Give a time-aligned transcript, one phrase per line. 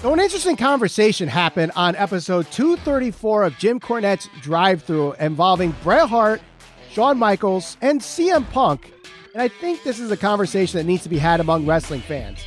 [0.00, 6.08] So, an interesting conversation happened on episode 234 of Jim Cornette's Drive Through involving Bret
[6.08, 6.40] Hart,
[6.90, 8.94] Shawn Michaels, and CM Punk.
[9.34, 12.38] And I think this is a conversation that needs to be had among wrestling fans.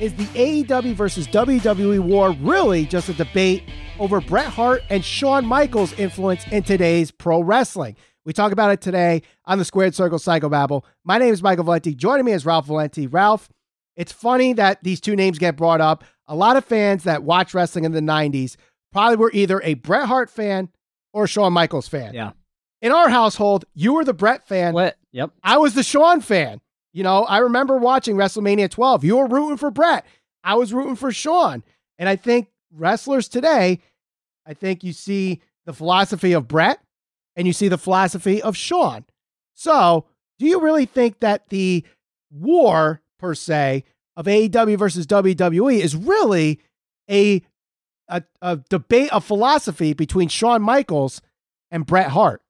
[0.00, 3.64] Is the AEW versus WWE war really just a debate
[3.98, 7.96] over Bret Hart and Shawn Michaels' influence in today's pro wrestling?
[8.24, 10.82] We talk about it today on the Squared Circle Psychobabble.
[11.04, 11.94] My name is Michael Valenti.
[11.94, 13.06] Joining me is Ralph Valenti.
[13.06, 13.50] Ralph,
[13.96, 17.54] it's funny that these two names get brought up a lot of fans that watch
[17.54, 18.56] wrestling in the 90s
[18.92, 20.68] probably were either a Bret Hart fan
[21.12, 22.14] or a Shawn Michaels fan.
[22.14, 22.32] Yeah.
[22.82, 24.74] In our household, you were the Bret fan.
[24.74, 24.96] What?
[25.12, 25.30] Yep.
[25.42, 26.60] I was the Shawn fan.
[26.92, 29.04] You know, I remember watching WrestleMania 12.
[29.04, 30.06] You were rooting for Bret.
[30.42, 31.62] I was rooting for Shawn.
[31.98, 33.80] And I think wrestlers today,
[34.46, 36.78] I think you see the philosophy of Bret
[37.34, 39.04] and you see the philosophy of Shawn.
[39.54, 40.06] So,
[40.38, 41.84] do you really think that the
[42.30, 43.84] war, per se,
[44.16, 46.60] of AEW versus WWE is really
[47.10, 47.42] a,
[48.08, 51.20] a, a debate of philosophy between Shawn Michaels
[51.70, 52.42] and Bret Hart.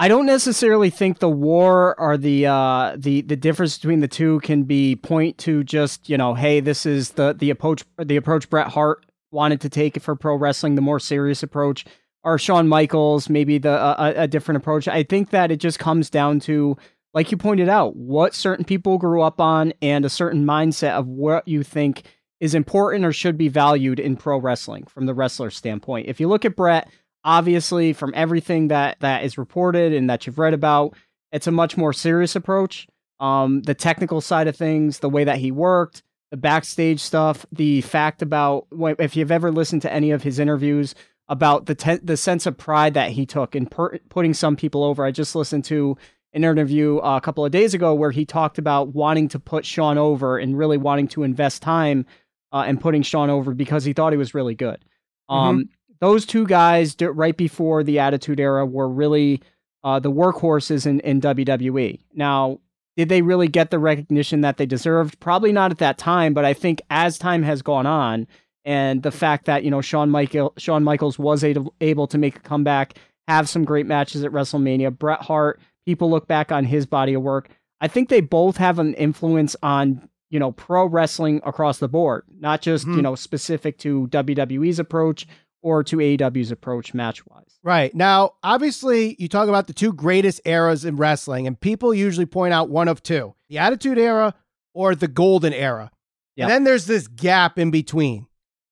[0.00, 4.38] I don't necessarily think the war or the uh, the the difference between the two
[4.40, 8.48] can be point to just you know, hey, this is the the approach the approach
[8.48, 11.84] Bret Hart wanted to take for pro wrestling, the more serious approach,
[12.22, 14.86] or Shawn Michaels maybe the a different approach.
[14.86, 16.76] I think that it just comes down to
[17.14, 21.06] like you pointed out, what certain people grew up on and a certain mindset of
[21.06, 22.02] what you think
[22.40, 26.06] is important or should be valued in pro wrestling from the wrestler standpoint.
[26.08, 26.88] If you look at Bret,
[27.24, 30.94] obviously from everything that that is reported and that you've read about,
[31.32, 32.86] it's a much more serious approach.
[33.20, 37.80] Um, the technical side of things, the way that he worked, the backstage stuff, the
[37.80, 40.94] fact about if you've ever listened to any of his interviews
[41.28, 44.84] about the te- the sense of pride that he took in per- putting some people
[44.84, 45.04] over.
[45.04, 45.96] I just listened to
[46.32, 49.64] an interview uh, a couple of days ago where he talked about wanting to put
[49.64, 52.06] Shawn over and really wanting to invest time
[52.52, 54.84] uh, and putting Shawn over because he thought he was really good.
[55.30, 55.34] Mm-hmm.
[55.34, 55.68] Um,
[56.00, 59.42] those two guys right before the Attitude Era were really
[59.84, 62.00] uh, the workhorses in, in WWE.
[62.14, 62.60] Now,
[62.96, 65.20] did they really get the recognition that they deserved?
[65.20, 68.26] Probably not at that time, but I think as time has gone on,
[68.64, 72.40] and the fact that you know Shawn Michael Shawn Michaels was able to make a
[72.40, 74.96] comeback, have some great matches at WrestleMania.
[74.96, 77.48] Bret Hart people look back on his body of work.
[77.80, 82.24] I think they both have an influence on, you know, pro wrestling across the board,
[82.38, 82.96] not just, mm-hmm.
[82.96, 85.26] you know, specific to WWE's approach
[85.62, 87.58] or to AEW's approach match wise.
[87.62, 87.94] Right.
[87.94, 92.52] Now, obviously, you talk about the two greatest eras in wrestling, and people usually point
[92.52, 94.34] out one of two the Attitude Era
[94.74, 95.90] or the Golden Era.
[96.36, 96.44] Yep.
[96.44, 98.26] And then there's this gap in between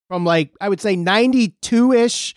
[0.08, 2.34] from like, I would say 92 ish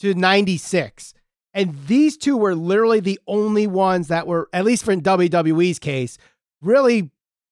[0.00, 1.12] to 96.
[1.54, 5.78] And these two were literally the only ones that were, at least for in WWE's
[5.78, 6.16] case,
[6.62, 7.10] really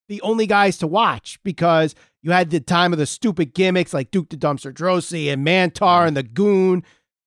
[0.08, 4.10] the only guys to watch because you had the time of the stupid gimmicks like
[4.10, 6.82] Duke the Dumpster Droese and Mantaur and the Goon.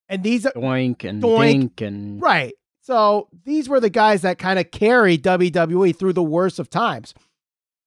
[0.09, 1.81] And these are Doink and Doink.
[1.81, 2.53] And right.
[2.81, 7.13] So these were the guys that kind of carried WWE through the worst of times.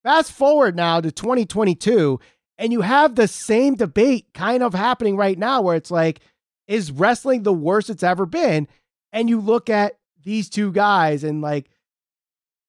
[0.03, 2.19] Fast forward now to 2022,
[2.57, 6.21] and you have the same debate kind of happening right now where it's like,
[6.67, 8.67] is wrestling the worst it's ever been?
[9.11, 11.69] And you look at these two guys and like,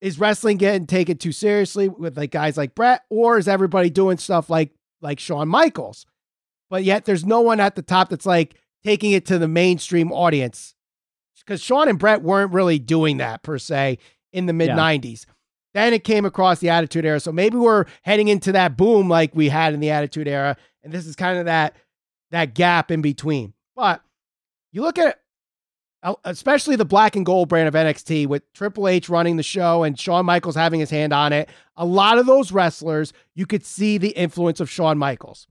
[0.01, 4.17] is wrestling getting taken too seriously with like guys like Bret, or is everybody doing
[4.17, 4.71] stuff like
[5.01, 6.07] like Shawn Michaels?
[6.71, 8.55] But yet there's no one at the top that's like
[8.85, 10.75] taking it to the mainstream audience.
[11.45, 13.99] Because Shawn and Bret weren't really doing that per se
[14.33, 15.27] in the mid 90s.
[15.27, 15.33] Yeah.
[15.75, 17.21] Then it came across the Attitude Era.
[17.21, 20.57] So maybe we're heading into that boom like we had in the Attitude Era.
[20.83, 21.77] And this is kind of that
[22.31, 23.55] that gap in between.
[23.79, 24.03] But
[24.73, 25.21] you look at
[26.03, 29.85] uh, especially the black and gold brand of NXT with Triple H running the show
[29.85, 31.49] and Shawn Michaels having his hand on it.
[31.77, 35.47] A lot of those wrestlers, you could see the influence of Shawn Michaels.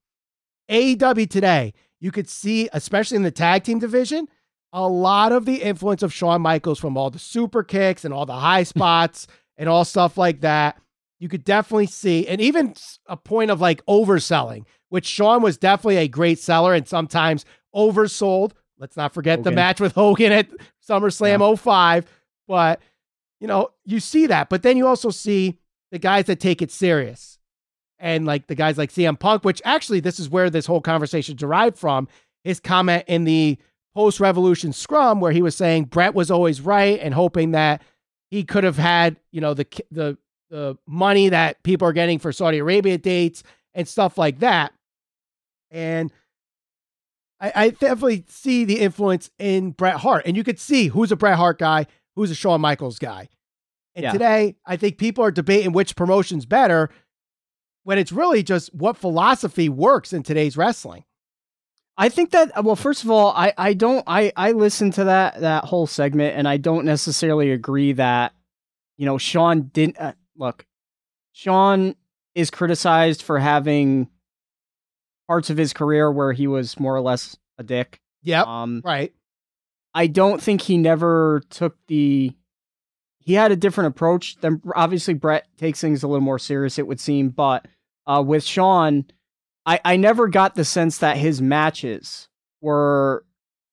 [0.69, 4.27] AEW today, you could see, especially in the tag team division,
[4.73, 8.25] a lot of the influence of Shawn Michaels from all the super kicks and all
[8.25, 10.77] the high spots and all stuff like that.
[11.19, 12.73] You could definitely see, and even
[13.05, 17.45] a point of like overselling, which Shawn was definitely a great seller and sometimes
[17.77, 18.51] oversold.
[18.79, 19.53] Let's not forget Hogan.
[19.53, 20.49] the match with Hogan at
[20.87, 21.55] SummerSlam yeah.
[21.55, 22.05] 05.
[22.47, 22.81] But,
[23.39, 24.49] you know, you see that.
[24.49, 25.59] But then you also see
[25.91, 27.39] the guys that take it serious.
[27.99, 31.35] And like the guys like CM Punk, which actually, this is where this whole conversation
[31.35, 32.07] derived from
[32.43, 33.57] his comment in the
[33.95, 37.81] post revolution scrum, where he was saying Bret was always right and hoping that
[38.29, 40.17] he could have had, you know, the, the,
[40.51, 43.41] the money that people are getting for Saudi Arabia dates
[43.73, 44.73] and stuff like that.
[45.71, 46.11] And
[47.39, 51.15] I, I definitely see the influence in Bret Hart, and you could see who's a
[51.15, 53.29] Bret Hart guy, who's a Shawn Michaels guy.
[53.95, 54.11] And yeah.
[54.11, 56.89] today, I think people are debating which promotion's better
[57.83, 61.03] when it's really just what philosophy works in today's wrestling.
[61.97, 65.41] I think that well, first of all, I I don't I I listened to that
[65.41, 68.33] that whole segment and I don't necessarily agree that
[68.97, 70.65] you know Shawn didn't uh, look.
[71.31, 71.95] Shawn
[72.35, 74.09] is criticized for having
[75.27, 77.99] parts of his career where he was more or less a dick.
[78.23, 78.43] Yeah.
[78.43, 79.13] Um, right.
[79.93, 82.33] I don't think he never took the.
[83.19, 84.37] He had a different approach.
[84.39, 87.29] Then obviously Bret takes things a little more serious, it would seem.
[87.29, 87.67] But
[88.05, 89.05] uh, with Shawn,
[89.65, 92.29] I I never got the sense that his matches
[92.61, 93.23] were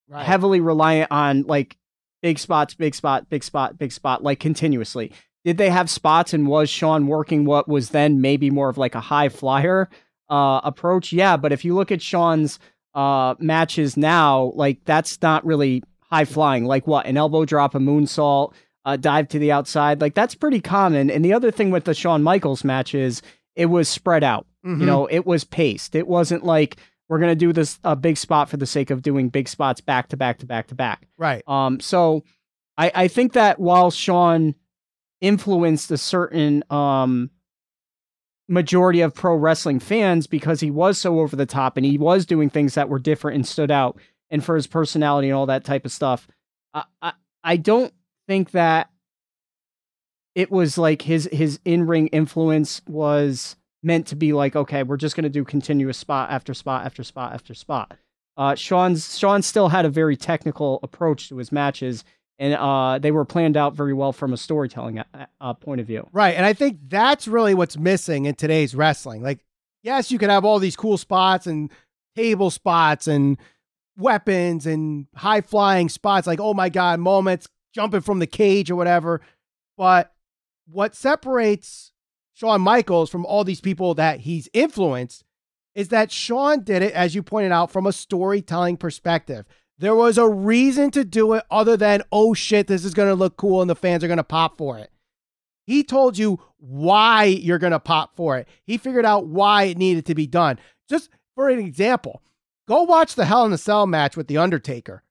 [0.06, 0.26] Right.
[0.26, 1.78] heavily reliant on like
[2.20, 5.12] big spots, big spot, big spot, big spot, like continuously.
[5.46, 8.94] Did they have spots and was Shawn working what was then maybe more of like
[8.94, 9.88] a high flyer
[10.28, 11.12] uh, approach?
[11.12, 12.58] Yeah, but if you look at Shawn's
[12.94, 16.64] uh, matches now, like that's not really high flying.
[16.64, 17.06] Like what?
[17.06, 18.52] An elbow drop, a moonsault,
[18.84, 20.00] a dive to the outside.
[20.00, 21.10] Like that's pretty common.
[21.10, 23.20] And the other thing with the Shawn Michaels matches,
[23.56, 24.46] it was spread out.
[24.64, 24.80] Mhm.
[24.80, 25.94] You know, it was paced.
[25.94, 26.76] It wasn't like
[27.08, 30.08] we're gonna do this a big spot for the sake of doing big spots back
[30.08, 31.06] to back to back to back.
[31.18, 31.42] right.
[31.46, 32.22] Um, so
[32.78, 34.54] I, I think that while Sean
[35.20, 37.30] influenced a certain um
[38.48, 42.26] majority of pro wrestling fans because he was so over the top and he was
[42.26, 43.98] doing things that were different and stood out
[44.30, 46.28] and for his personality and all that type of stuff.
[46.72, 47.12] I I,
[47.42, 47.92] I don't
[48.26, 48.90] think that
[50.34, 55.14] it was like his his in-ring influence was meant to be like okay we're just
[55.14, 57.92] going to do continuous spot after spot after spot after spot
[58.36, 62.02] uh Shawn's Shawn still had a very technical approach to his matches
[62.38, 65.86] and uh they were planned out very well from a storytelling uh, uh, point of
[65.86, 66.34] view Right.
[66.34, 69.22] And I think that's really what's missing in today's wrestling.
[69.22, 69.44] Like,
[69.82, 71.70] yes, you can have all these cool spots and
[72.16, 73.38] table spots and
[73.96, 78.76] weapons and high flying spots, like, oh my God, moments jumping from the cage or
[78.76, 79.20] whatever.
[79.76, 80.12] But
[80.66, 81.92] what separates
[82.34, 85.24] Shawn Michaels from all these people that he's influenced
[85.74, 89.44] is that Shawn did it, as you pointed out, from a storytelling perspective.
[89.78, 93.14] There was a reason to do it other than, oh shit, this is going to
[93.14, 94.90] look cool and the fans are going to pop for it.
[95.66, 98.46] He told you why you're going to pop for it.
[98.64, 100.58] He figured out why it needed to be done.
[100.88, 102.22] Just for an example,
[102.68, 105.02] go watch the Hell in a Cell match with The Undertaker.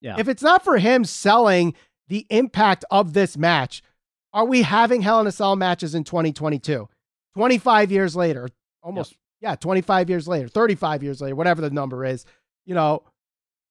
[0.00, 0.16] Yeah.
[0.18, 1.74] If it's not for him selling
[2.08, 3.82] the impact of this match,
[4.32, 6.88] are we having Hell in a Cell matches in 2022?
[7.34, 8.48] 25 years later,
[8.82, 12.24] almost, yeah, 25 years later, 35 years later, whatever the number is,
[12.66, 13.02] you know,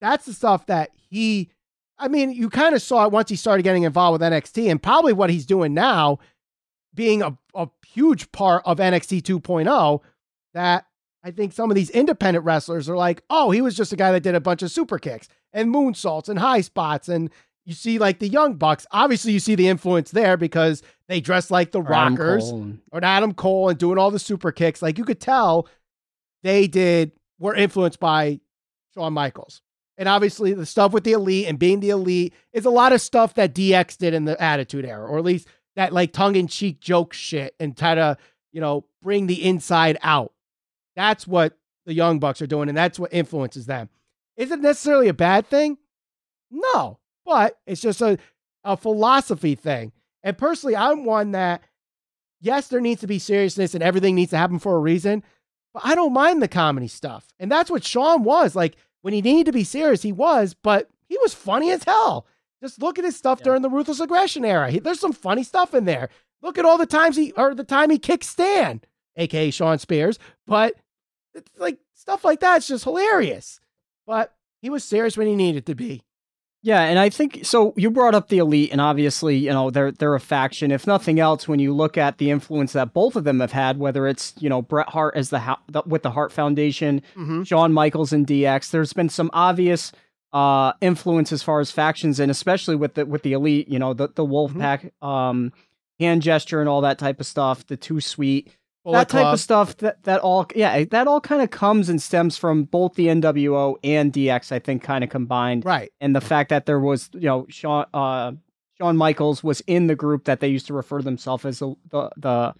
[0.00, 1.50] that's the stuff that he,
[1.98, 4.82] I mean, you kind of saw it once he started getting involved with NXT and
[4.82, 6.18] probably what he's doing now,
[6.94, 10.00] being a, a huge part of NXT 2.0,
[10.54, 10.86] that
[11.22, 14.12] I think some of these independent wrestlers are like, oh, he was just a guy
[14.12, 17.08] that did a bunch of super kicks and moonsaults and high spots.
[17.08, 17.30] And
[17.64, 21.50] you see, like the Young Bucks, obviously, you see the influence there because they dress
[21.50, 22.52] like the Or Rockers
[22.92, 24.82] or Adam Cole and doing all the super kicks.
[24.82, 25.68] Like you could tell
[26.42, 28.40] they did, were influenced by
[28.94, 29.62] Shawn Michaels.
[29.98, 33.00] And obviously, the stuff with the elite and being the elite is a lot of
[33.00, 36.48] stuff that DX did in the Attitude Era, or at least that like tongue in
[36.48, 38.18] cheek joke shit and try to,
[38.52, 40.32] you know, bring the inside out.
[40.96, 41.56] That's what
[41.86, 43.88] the Young Bucks are doing, and that's what influences them.
[44.36, 45.78] Is it necessarily a bad thing?
[46.50, 48.18] No, but it's just a,
[48.64, 49.92] a philosophy thing.
[50.22, 51.62] And personally, I'm one that,
[52.40, 55.22] yes, there needs to be seriousness and everything needs to happen for a reason,
[55.72, 57.26] but I don't mind the comedy stuff.
[57.38, 58.56] And that's what Shawn was.
[58.56, 58.76] Like
[59.06, 62.26] when he needed to be serious, he was, but he was funny as hell.
[62.60, 63.44] Just look at his stuff Yeah.
[63.44, 64.68] during the ruthless aggression era.
[64.68, 66.08] He, there's some funny stuff in there.
[66.42, 68.80] Look at all the times he or the time he kicked Stan,
[69.14, 70.18] aka Shawn Spears.
[70.44, 70.74] But
[71.36, 73.60] it's like stuff like that's just hilarious.
[74.08, 76.02] But he was serious when he needed to be.
[76.66, 77.72] Yeah, and I think so.
[77.76, 80.72] You brought up the elite, and obviously, you know, they're they're a faction.
[80.72, 83.78] If nothing else, when you look at the influence that both of them have had,
[83.78, 87.44] whether it's you know Bret Hart as the, ho- the with the Hart Foundation, Mm-hmm.
[87.44, 89.92] Shawn Michaels and DX, there's been some obvious
[90.32, 93.68] uh influence as far as factions, and especially with the with the elite.
[93.68, 95.52] You know, the the Wolfpack, um,
[96.00, 97.64] hand gesture and all that type of stuff.
[97.68, 98.50] The Too Sweet,
[98.92, 102.36] that type of stuff that that all yeah that all kind of comes and stems
[102.36, 105.64] from both the NWO and DX I think kind of combined.
[105.64, 105.92] Right.
[106.00, 108.32] and the fact that there was you know Shawn uh
[108.78, 112.10] Shawn Michaels was in the group that they used to refer themselves as the the
[112.16, 112.54] the,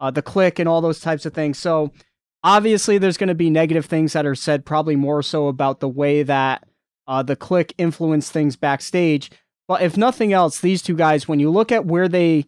[0.00, 1.58] uh, the Kliq and all those types of things.
[1.58, 1.92] So
[2.42, 5.88] obviously there's going to be negative things that are said probably more so about the
[5.88, 6.66] way that
[7.06, 9.30] uh, the Kliq influenced things backstage.
[9.66, 12.46] But if nothing else these two guys when you look at where they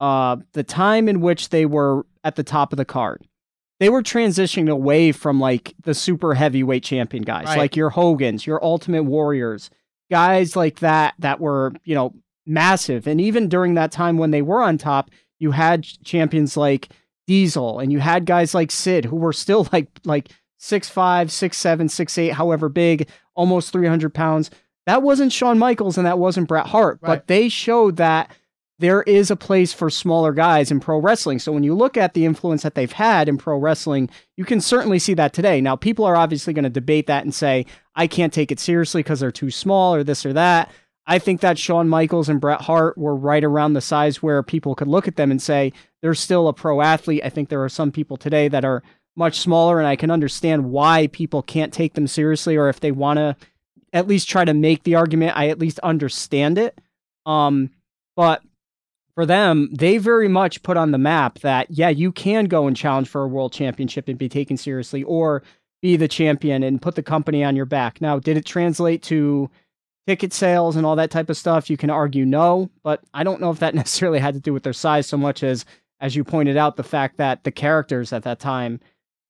[0.00, 3.22] uh the time in which they were at the top of the card
[3.80, 7.58] they were transitioning away from like the super heavyweight champion guys Right.
[7.58, 9.70] like your hogans your ultimate warriors
[10.10, 12.14] guys like that that were you know
[12.46, 16.88] massive and even during that time when they were on top you had champions like
[17.26, 21.56] diesel and you had guys like sid who were still like like six five, six
[21.58, 24.48] seven, six eight, however big, almost 300 pounds.
[24.86, 27.08] That wasn't Shawn Michaels and that wasn't Bret Hart, Right.
[27.16, 28.30] but they showed that
[28.82, 31.38] there is a place for smaller guys in pro wrestling.
[31.38, 34.60] So when you look at the influence that they've had in pro wrestling, you can
[34.60, 35.60] certainly see that today.
[35.60, 39.00] Now, people are obviously going to debate that and say, I can't take it seriously
[39.00, 40.68] because they're too small or this or that.
[41.06, 44.74] I think that Shawn Michaels and Bret Hart were right around the size where people
[44.74, 47.22] could look at them and say, they're still a pro athlete.
[47.24, 48.82] I think there are some people today that are
[49.14, 52.90] much smaller, and I can understand why people can't take them seriously, or if they
[52.90, 53.36] want to
[53.92, 56.80] at least try to make the argument, I at least understand it.
[57.26, 57.70] Um,
[58.16, 58.42] but
[59.14, 62.76] for them, they very much put on the map that, yeah, you can go and
[62.76, 65.42] challenge for a world championship and be taken seriously, or
[65.82, 68.00] be the champion and put the company on your back.
[68.00, 69.50] Now, did it translate to
[70.06, 71.68] ticket sales and all that type of stuff?
[71.68, 74.62] You can argue no, but I don't know if that necessarily had to do with
[74.62, 75.64] their size so much as,
[76.00, 78.80] as you pointed out, the fact that the characters at that time,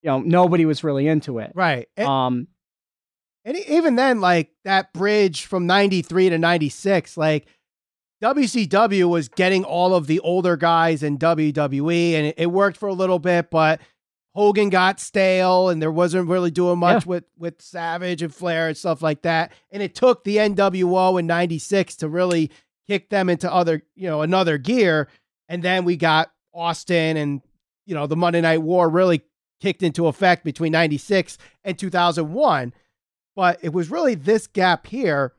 [0.01, 1.51] you know, nobody was really into it.
[1.55, 1.89] Right.
[1.97, 2.47] And, Um,
[3.45, 7.47] and even then, like that bridge from 93 to 96, like
[8.23, 12.87] WCW was getting all of the older guys in WWE and it, it worked for
[12.87, 13.81] a little bit, but
[14.33, 18.77] Hogan got stale and there wasn't really doing much with, with Savage and Flair and
[18.77, 19.51] stuff like that.
[19.71, 22.49] And it took the NWO in 96 to really
[22.87, 25.09] kick them into other, you know, another gear.
[25.49, 27.41] And then we got Austin and,
[27.85, 29.21] you know, the Monday Night War really
[29.59, 32.73] kicked into effect between 96 and 2001.
[33.35, 35.33] But it was really this gap here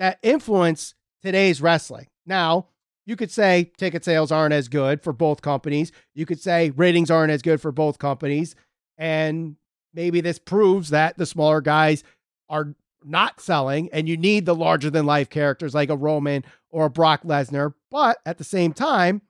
[0.00, 2.08] that influenced today's wrestling.
[2.26, 2.66] Now,
[3.06, 5.92] you could say ticket sales aren't as good for both companies.
[6.14, 8.56] You could say ratings aren't as good for both companies.
[8.98, 9.56] And
[9.94, 12.02] maybe this proves that the smaller guys
[12.48, 16.86] are not selling and you need the larger than life characters like a Roman or
[16.86, 17.74] a Brock Lesnar.
[17.90, 19.22] But at the same time,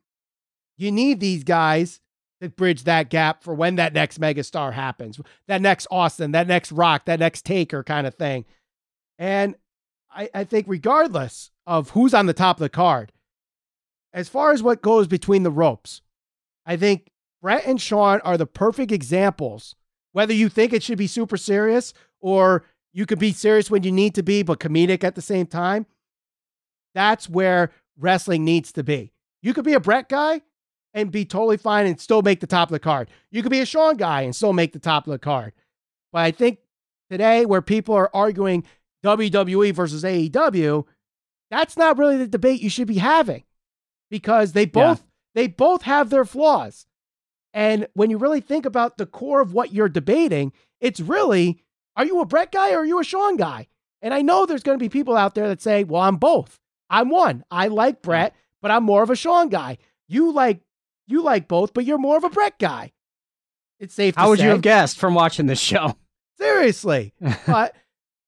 [0.78, 2.00] you need these guys
[2.40, 6.70] to bridge that gap for when that next megastar happens, that next Austin, that next
[6.72, 8.44] Rock, that next Taker kind of thing.
[9.18, 9.54] And
[10.10, 13.12] I, I think, regardless of who's on the top of the card,
[14.12, 16.00] as far as what goes between the ropes,
[16.64, 17.11] I think
[17.42, 19.75] Bret and Shawn are the perfect examples.
[20.12, 23.92] Whether you think it should be super serious or you could be serious when you
[23.92, 25.87] need to be, but comedic at the same time,
[26.94, 29.12] that's where wrestling needs to be.
[29.42, 30.40] You could be a Bret guy
[30.94, 33.11] and be totally fine and still make the top of the card.
[33.30, 35.52] You could be a Shawn guy and still make the top of the card.
[36.11, 36.61] But I think
[37.11, 38.64] today, where people are arguing
[39.04, 40.85] WWE versus AEW,
[41.50, 43.44] that's not really the debate you should be having
[44.10, 46.86] because they both they both have their flaws.
[47.52, 51.62] And when you really think about the core of what you're debating, it's really
[51.96, 53.68] are you a Bret guy or are you a Shawn guy?
[54.02, 56.60] And I know there's going to be people out there that say, "Well, I'm both.
[56.90, 57.44] I'm one.
[57.50, 58.08] I like hmm.
[58.08, 59.78] Bret, but I'm more of a Shawn guy.
[60.08, 60.60] You like
[61.06, 62.92] you like both, but you're more of a Bret guy."
[63.78, 64.44] It's safe to how would say.
[64.44, 65.96] you have guessed from watching this show?
[66.38, 67.12] Seriously.
[67.46, 67.74] but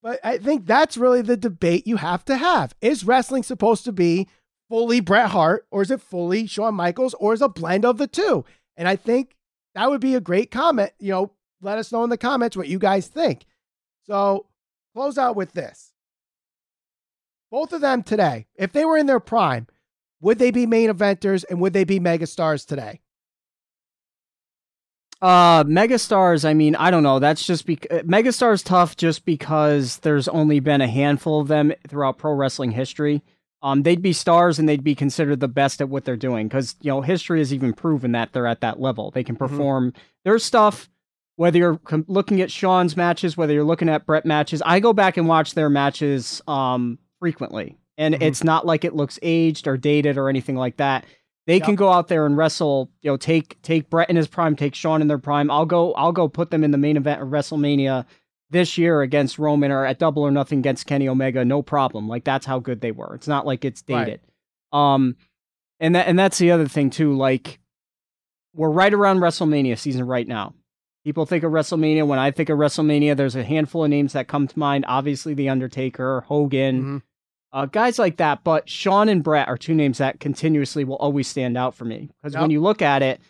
[0.03, 2.75] but I think that's really the debate you have to have.
[2.81, 4.29] Is wrestling supposed to be
[4.69, 8.07] fully Bret Hart or is it fully Shawn Michaels or is a blend of the
[8.07, 8.45] two?
[8.77, 9.35] And I think
[9.75, 10.93] that would be a great comment.
[10.99, 13.45] You know, let us know in the comments what you guys think.
[14.07, 14.47] So
[14.95, 15.93] close out with this.
[17.51, 19.67] Both of them today, if they were in their prime,
[20.21, 23.01] would they be main eventers and would they be megastars today?
[25.21, 26.45] Uh, megastars.
[26.45, 27.19] I mean, I don't know.
[27.19, 32.19] That's just because megastars tough just because there's only been a handful of them throughout
[32.19, 33.23] pro wrestling history.
[33.61, 36.77] Um, they'd be stars and they'd be considered the best at what they're doing because
[36.81, 39.11] you know history has even proven that they're at that level.
[39.11, 39.93] They can perform
[40.25, 40.89] their stuff.
[41.35, 44.93] Whether you're com- looking at Shawn's matches, whether you're looking at Bret matches, I go
[44.93, 48.23] back and watch their matches um frequently, and Mhm.
[48.23, 51.05] it's not like it looks aged or dated or anything like that.
[51.49, 51.65] They Yep.
[51.65, 52.91] can go out there and wrestle.
[53.03, 55.51] You know, take take Bret in his prime, take Shawn in their prime.
[55.51, 55.93] I'll go.
[55.95, 58.05] I'll go put them in the main event of WrestleMania
[58.51, 61.45] this year against Roman or at Double or Nothing against Kenny Omega.
[61.45, 62.07] No problem.
[62.07, 63.15] Like that's how good they were.
[63.15, 64.05] It's not like it's Right.
[64.05, 64.21] dated.
[64.73, 65.17] Um,
[65.81, 67.15] and that and that's the other thing too.
[67.17, 67.59] Like
[68.55, 70.53] we're right around WrestleMania season right now.
[71.05, 72.07] People think of WrestleMania.
[72.07, 74.85] When I think of WrestleMania, there's a handful of names that come to mind.
[74.87, 77.03] Obviously, The Undertaker, Hogan, Mhm.
[77.53, 78.45] Uh, guys like that.
[78.45, 82.11] But Shawn and Bret are two names that continuously will always stand out for me
[82.21, 82.43] because Yep.
[82.43, 83.21] when you look at it,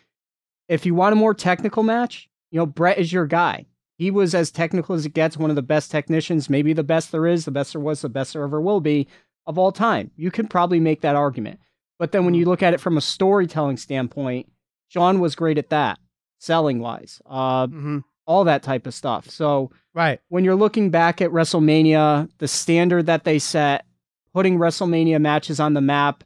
[0.67, 3.65] if you want a more technical match, you know Bret is your guy.
[3.97, 7.11] He was as technical as it gets, one of the best technicians, maybe the best
[7.11, 9.07] there is, the best there was, the best there ever will be
[9.45, 10.11] of all time.
[10.15, 11.59] You can probably make that argument.
[11.97, 14.49] But then when you look at it from a storytelling standpoint,
[14.87, 15.99] Shawn was great at that,
[16.39, 18.03] selling wise, uh, Mhm.
[18.25, 19.29] all that type of stuff.
[19.29, 20.19] So Right.
[20.29, 23.85] when you're looking back at WrestleMania, the standard that they set,
[24.33, 26.23] putting WrestleMania matches on the map,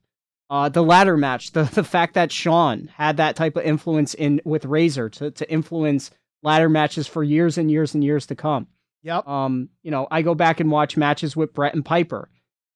[0.50, 4.42] uh, the ladder match, the the fact that Shawn had that type of influence in
[4.46, 6.12] with Razor to to influence
[6.44, 8.68] ladder matches for years and years and years to come.
[9.04, 9.28] Yep.
[9.28, 12.30] Um, you know, I go back and watch matches with Bret and Piper,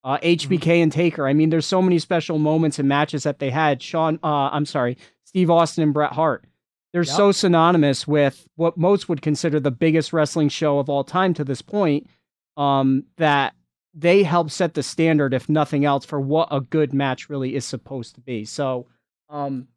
[0.04, 0.84] uh, HBK mm-hmm.
[0.84, 1.28] and Taker.
[1.28, 3.82] I mean, there's so many special moments and matches that they had.
[3.82, 6.46] Shawn, uh, I'm sorry, Steve Austin and Bret Hart.
[6.94, 7.16] They're yep.
[7.16, 11.44] so synonymous with what most would consider the biggest wrestling show of all time to
[11.44, 12.08] this point.
[12.56, 13.54] Um, that
[13.98, 17.66] they help set the standard, if nothing else, for what a good match really is
[17.66, 18.46] supposed to be.
[18.46, 18.86] So,
[19.27, 19.68] um,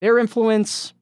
[0.00, 0.94] their influence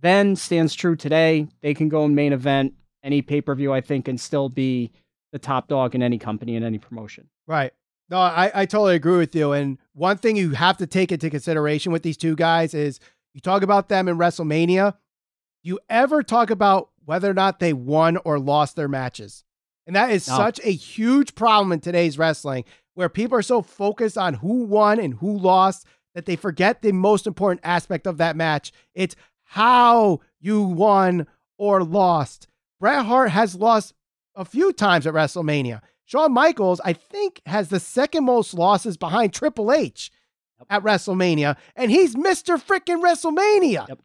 [0.00, 1.46] then stands true today.
[1.62, 4.92] They can go in main event any pay per view, I think, and still be
[5.32, 7.28] the top dog in any company in any promotion.
[7.46, 7.72] Right.
[8.08, 9.52] No, I, I totally agree with you.
[9.52, 13.00] And one thing you have to take into consideration with these two guys is
[13.34, 14.94] you talk about them in WrestleMania.
[15.62, 19.44] You ever talk about whether or not they won or lost their matches?
[19.86, 20.36] And that is no.
[20.36, 22.64] such a huge problem in today's wrestling
[22.94, 26.92] where people are so focused on who won and who lost that they forget the
[26.92, 28.72] most important aspect of that match.
[28.94, 31.26] It's how you won
[31.58, 32.48] or lost.
[32.80, 33.94] Bret Hart has lost
[34.34, 35.80] a few times at WrestleMania.
[36.04, 40.10] Shawn Michaels, I think, has the second most losses behind Triple H
[40.58, 40.66] yep.
[40.70, 42.62] at WrestleMania, and he's Mr.
[42.62, 43.88] Freaking WrestleMania.
[43.88, 44.02] Yep.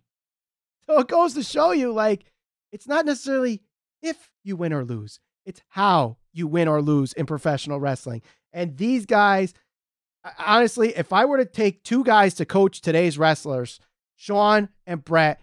[0.86, 2.26] So it goes to show you, like,
[2.72, 3.62] it's not necessarily
[4.02, 5.20] if you win or lose,
[5.50, 8.22] it's how you win or lose in professional wrestling.
[8.54, 9.54] And these guys,
[10.38, 13.80] honestly, if I were to take two guys to coach today's wrestlers,
[14.16, 15.42] Shawn and Bret,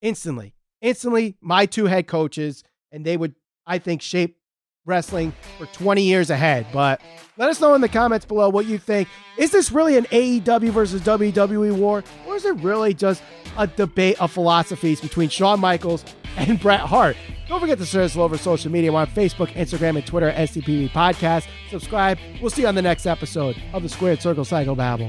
[0.00, 3.34] instantly, instantly, my two head coaches, and they would,
[3.66, 4.38] I think, shape
[4.86, 6.66] wrestling for 20 years ahead.
[6.72, 7.00] But
[7.36, 9.08] let us know in the comments below what you think.
[9.38, 12.04] Is this really an AEW versus WWE war?
[12.26, 13.22] Or is it really just
[13.56, 16.04] a debate of philosophies between Shawn Michaels
[16.36, 17.16] and Bret Hart?
[17.48, 18.92] Don't forget to search us over social media.
[18.92, 21.46] We're on Facebook, Instagram, and Twitter at SCPB Podcast.
[21.70, 22.18] Subscribe.
[22.40, 25.02] We'll see you on the next episode of the Squared Circle Psycho Babble.